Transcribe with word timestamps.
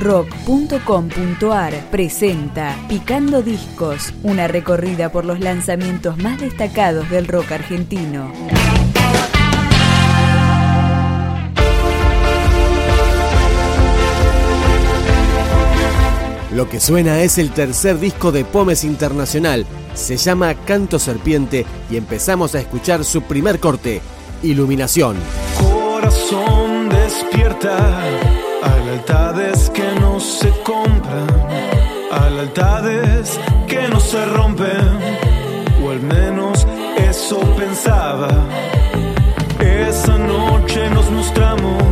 rock.com.ar 0.00 1.74
presenta 1.90 2.76
Picando 2.88 3.42
Discos, 3.42 4.14
una 4.22 4.48
recorrida 4.48 5.12
por 5.12 5.24
los 5.24 5.40
lanzamientos 5.40 6.16
más 6.18 6.40
destacados 6.40 7.08
del 7.10 7.28
rock 7.28 7.52
argentino. 7.52 8.32
Lo 16.52 16.68
que 16.68 16.80
suena 16.80 17.20
es 17.20 17.38
el 17.38 17.50
tercer 17.50 18.00
disco 18.00 18.32
de 18.32 18.44
Pomes 18.44 18.82
Internacional. 18.82 19.66
Se 19.94 20.16
llama 20.16 20.54
Canto 20.54 20.98
Serpiente 20.98 21.64
y 21.90 21.96
empezamos 21.96 22.54
a 22.54 22.60
escuchar 22.60 23.04
su 23.04 23.22
primer 23.22 23.60
corte, 23.60 24.00
Iluminación. 24.42 25.16
Corazón 25.60 26.88
despierta 26.88 28.02
a 28.62 28.80
se 28.84 29.89
compran, 30.70 31.26
a 32.12 32.30
lealtades 32.30 33.40
que 33.66 33.88
no 33.88 33.98
se 33.98 34.24
rompen, 34.26 34.90
o 35.82 35.90
al 35.90 36.00
menos 36.00 36.66
eso 36.96 37.40
pensaba. 37.58 38.28
Esa 39.58 40.16
noche 40.16 40.88
nos 40.90 41.10
mostramos 41.10 41.82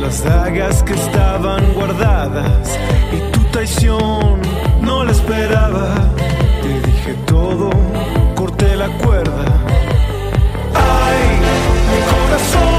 las 0.00 0.24
dagas 0.24 0.82
que 0.82 0.94
estaban 0.94 1.62
guardadas 1.74 2.76
y 3.16 3.18
tu 3.32 3.40
traición 3.52 4.40
no 4.80 5.04
la 5.04 5.12
esperaba. 5.12 5.86
Te 6.62 6.72
dije 6.90 7.14
todo, 7.26 7.70
corté 8.34 8.74
la 8.74 8.88
cuerda. 9.04 9.44
Ay, 10.74 11.22
mi 11.90 12.00
corazón 12.12 12.75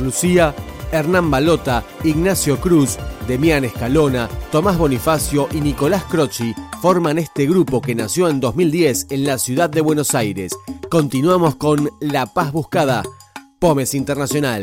Lucía, 0.00 0.54
Hernán 0.92 1.30
Balota, 1.30 1.82
Ignacio 2.04 2.60
Cruz, 2.60 2.98
Demián 3.26 3.64
Escalona, 3.64 4.28
Tomás 4.50 4.78
Bonifacio 4.78 5.48
y 5.52 5.60
Nicolás 5.60 6.04
Croci 6.04 6.54
forman 6.80 7.18
este 7.18 7.46
grupo 7.46 7.80
que 7.82 7.94
nació 7.94 8.28
en 8.28 8.40
2010 8.40 9.08
en 9.10 9.24
la 9.24 9.38
ciudad 9.38 9.68
de 9.68 9.80
Buenos 9.80 10.14
Aires. 10.14 10.52
Continuamos 10.88 11.56
con 11.56 11.90
La 12.00 12.26
Paz 12.26 12.52
Buscada, 12.52 13.02
Pomes 13.58 13.94
Internacional. 13.94 14.62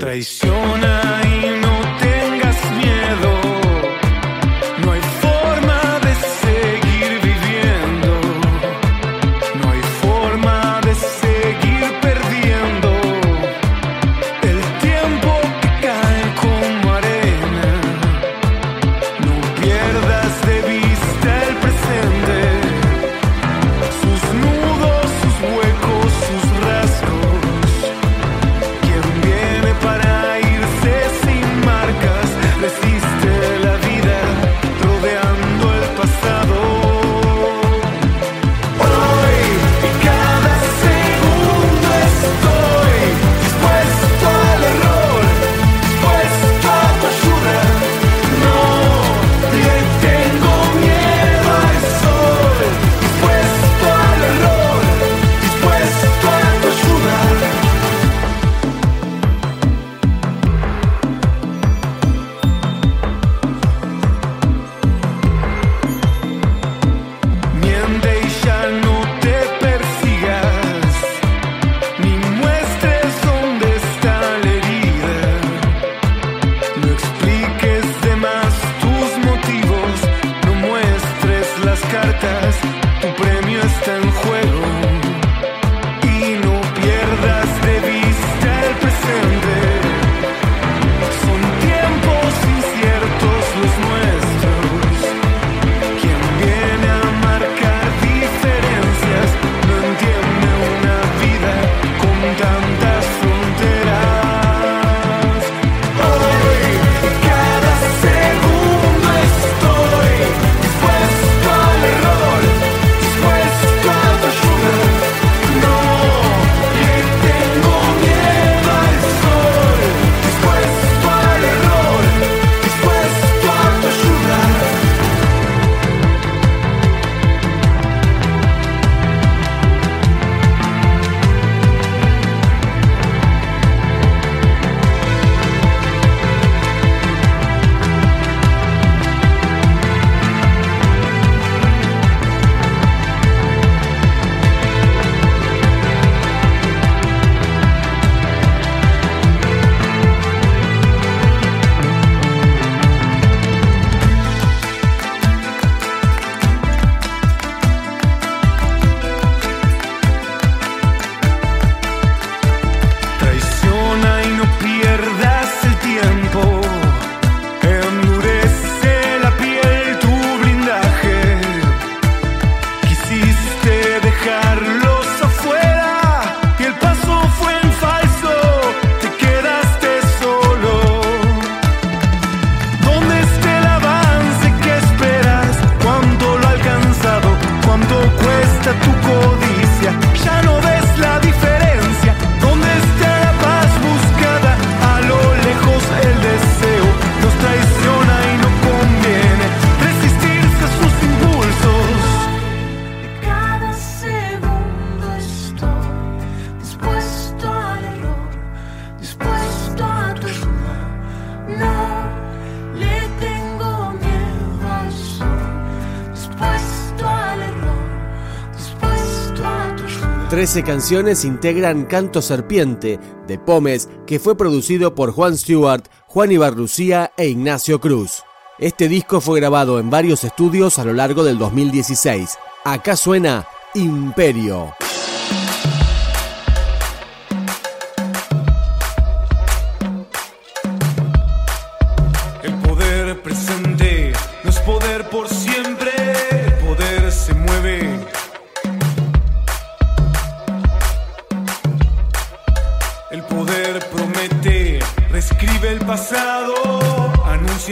13 220.40 220.64
canciones 220.64 221.26
integran 221.26 221.84
Canto 221.84 222.22
Serpiente 222.22 222.98
de 223.28 223.38
Pómez, 223.38 223.90
que 224.08 224.20
fue 224.20 224.38
producido 224.38 224.96
por 224.96 225.12
Juan 225.12 225.38
Stewart, 225.38 225.84
Juan 226.08 226.32
Ibarlucía 226.32 227.12
e 227.18 227.28
Ignacio 227.28 227.82
Cruz. 227.82 228.24
Este 228.58 228.88
disco 228.88 229.20
fue 229.20 229.42
grabado 229.42 229.82
en 229.82 229.90
varios 229.90 230.24
estudios 230.24 230.80
a 230.80 230.86
lo 230.86 230.94
largo 230.94 231.26
del 231.26 231.38
2016. 231.40 232.38
Acá 232.64 232.96
suena 232.96 233.50
Imperio. 233.74 234.79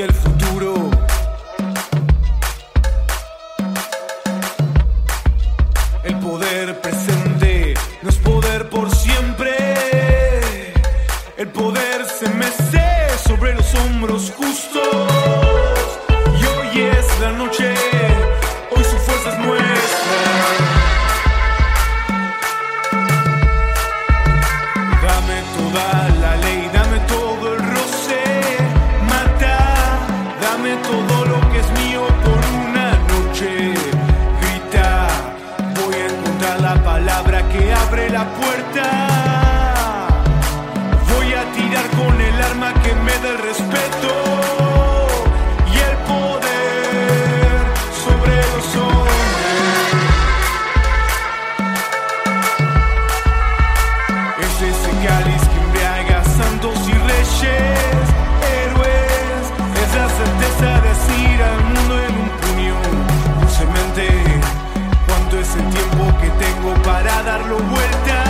El 0.01 0.13
futuro. 0.13 0.91
El 0.91 1.06
tengo 66.39 66.73
para 66.83 67.23
darlo 67.23 67.57
vuelta. 67.57 68.26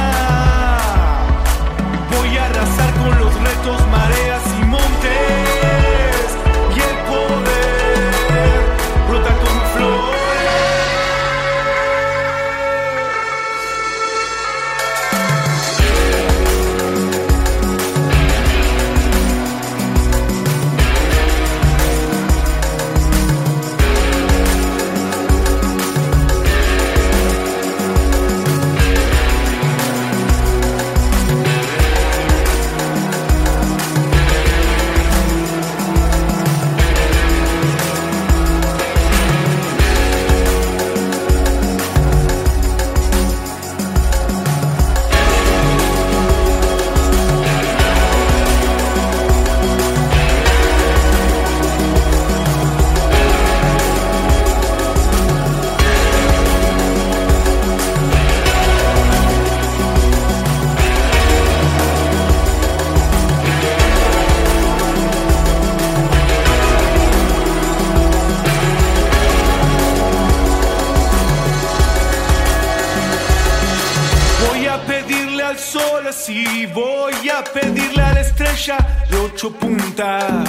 al 75.58 75.64
sol 75.64 76.08
así 76.08 76.66
voy 76.68 77.30
a 77.30 77.44
pedirle 77.44 78.02
a 78.02 78.14
la 78.14 78.22
estrella 78.22 78.78
de 79.10 79.18
ocho 79.18 79.52
puntas 79.52 80.48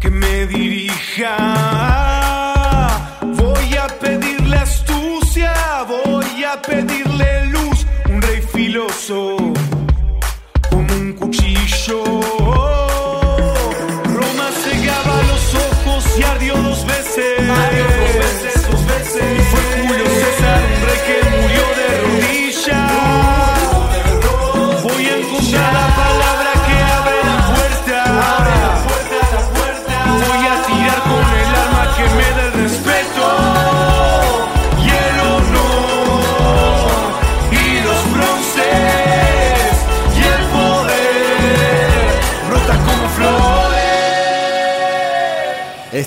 que 0.00 0.10
me 0.10 0.46
dirija. 0.46 1.36
Voy 3.22 3.76
a 3.76 3.86
pedirle 3.88 4.56
astucia, 4.56 5.52
voy 5.86 6.44
a 6.44 6.60
pedirle 6.62 7.46
luz, 7.46 7.86
un 8.08 8.22
rey 8.22 8.40
filoso 8.40 9.59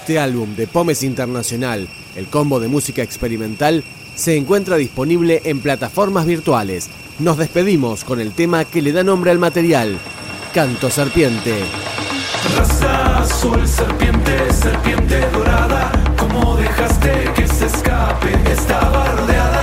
Este 0.03 0.19
álbum 0.19 0.53
de 0.57 0.67
Pomes 0.67 1.01
Internacional, 1.01 1.87
el 2.17 2.25
combo 2.25 2.59
de 2.59 2.67
música 2.67 3.01
experimental, 3.01 3.85
se 4.15 4.35
encuentra 4.35 4.75
disponible 4.75 5.41
en 5.45 5.61
plataformas 5.61 6.25
virtuales. 6.25 6.89
Nos 7.19 7.37
despedimos 7.37 8.03
con 8.03 8.19
el 8.19 8.33
tema 8.33 8.65
que 8.65 8.81
le 8.81 8.91
da 8.91 9.05
nombre 9.05 9.31
al 9.31 9.39
material, 9.39 9.97
Canto 10.53 10.89
Serpiente. 10.89 11.55
Raza 12.57 13.19
azul, 13.19 13.65
serpiente, 13.65 14.51
serpiente 14.51 15.21
dorada, 15.29 15.89
como 16.17 16.57
dejaste 16.57 17.31
que 17.33 17.47
se 17.47 17.67
escape 17.67 18.51
esta 18.51 18.89
bardeada? 18.89 19.62